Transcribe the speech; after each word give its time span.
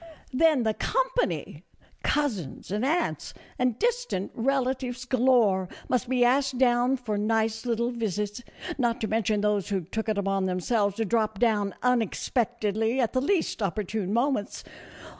Then 0.33 0.63
the 0.63 0.73
company! 0.73 1.63
Cousins, 2.01 2.71
and 2.71 2.83
aunts, 2.83 3.35
and 3.59 3.77
distant 3.77 4.31
relatives 4.33 5.05
galore, 5.05 5.69
must 5.89 6.09
be 6.09 6.25
asked 6.25 6.57
down 6.57 6.97
for 6.97 7.19
nice 7.19 7.67
little 7.67 7.91
visits, 7.91 8.41
not 8.79 8.99
to 9.01 9.07
mention 9.07 9.41
those 9.41 9.69
who 9.69 9.81
took 9.81 10.09
it 10.09 10.17
upon 10.17 10.45
themselves 10.45 10.95
to 10.95 11.05
drop 11.05 11.37
down 11.37 11.75
unexpectedly 11.83 12.99
at 12.99 13.13
the 13.13 13.21
least 13.21 13.61
opportune 13.61 14.11
moments. 14.11 14.63